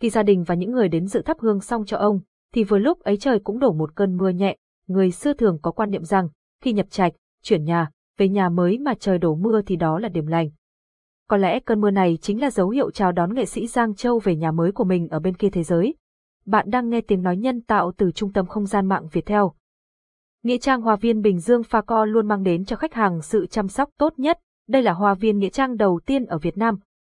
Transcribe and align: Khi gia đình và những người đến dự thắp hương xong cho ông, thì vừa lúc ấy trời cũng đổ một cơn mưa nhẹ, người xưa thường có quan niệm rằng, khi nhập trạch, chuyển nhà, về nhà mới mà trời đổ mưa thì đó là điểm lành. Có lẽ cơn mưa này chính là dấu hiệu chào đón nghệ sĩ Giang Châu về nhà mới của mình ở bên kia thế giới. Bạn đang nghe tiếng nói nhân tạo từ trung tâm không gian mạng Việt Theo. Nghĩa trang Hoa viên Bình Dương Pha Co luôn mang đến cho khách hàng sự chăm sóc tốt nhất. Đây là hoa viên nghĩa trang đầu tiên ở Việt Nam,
Khi 0.00 0.10
gia 0.10 0.22
đình 0.22 0.44
và 0.44 0.54
những 0.54 0.72
người 0.72 0.88
đến 0.88 1.06
dự 1.06 1.22
thắp 1.22 1.36
hương 1.40 1.60
xong 1.60 1.84
cho 1.84 1.96
ông, 1.96 2.20
thì 2.54 2.64
vừa 2.64 2.78
lúc 2.78 3.00
ấy 3.00 3.16
trời 3.16 3.38
cũng 3.38 3.58
đổ 3.58 3.72
một 3.72 3.94
cơn 3.94 4.16
mưa 4.16 4.28
nhẹ, 4.28 4.56
người 4.86 5.10
xưa 5.10 5.32
thường 5.32 5.58
có 5.62 5.70
quan 5.70 5.90
niệm 5.90 6.04
rằng, 6.04 6.28
khi 6.62 6.72
nhập 6.72 6.86
trạch, 6.90 7.12
chuyển 7.42 7.64
nhà, 7.64 7.90
về 8.18 8.28
nhà 8.28 8.48
mới 8.48 8.78
mà 8.78 8.94
trời 8.94 9.18
đổ 9.18 9.34
mưa 9.34 9.62
thì 9.62 9.76
đó 9.76 9.98
là 9.98 10.08
điểm 10.08 10.26
lành. 10.26 10.50
Có 11.28 11.36
lẽ 11.36 11.60
cơn 11.60 11.80
mưa 11.80 11.90
này 11.90 12.18
chính 12.20 12.40
là 12.40 12.50
dấu 12.50 12.68
hiệu 12.68 12.90
chào 12.90 13.12
đón 13.12 13.34
nghệ 13.34 13.44
sĩ 13.44 13.66
Giang 13.66 13.94
Châu 13.94 14.18
về 14.18 14.36
nhà 14.36 14.50
mới 14.50 14.72
của 14.72 14.84
mình 14.84 15.08
ở 15.08 15.18
bên 15.18 15.36
kia 15.36 15.50
thế 15.50 15.62
giới. 15.62 15.94
Bạn 16.46 16.70
đang 16.70 16.88
nghe 16.88 17.00
tiếng 17.00 17.22
nói 17.22 17.36
nhân 17.36 17.60
tạo 17.60 17.92
từ 17.96 18.10
trung 18.10 18.32
tâm 18.32 18.46
không 18.46 18.66
gian 18.66 18.86
mạng 18.86 19.06
Việt 19.12 19.26
Theo. 19.26 19.52
Nghĩa 20.42 20.58
trang 20.58 20.82
Hoa 20.82 20.96
viên 20.96 21.22
Bình 21.22 21.38
Dương 21.38 21.62
Pha 21.62 21.80
Co 21.80 22.04
luôn 22.04 22.28
mang 22.28 22.42
đến 22.42 22.64
cho 22.64 22.76
khách 22.76 22.94
hàng 22.94 23.22
sự 23.22 23.46
chăm 23.46 23.68
sóc 23.68 23.90
tốt 23.98 24.12
nhất. 24.16 24.38
Đây 24.68 24.82
là 24.82 24.92
hoa 24.92 25.14
viên 25.14 25.38
nghĩa 25.38 25.48
trang 25.48 25.76
đầu 25.76 26.00
tiên 26.06 26.24
ở 26.24 26.38
Việt 26.38 26.58
Nam, 26.58 26.78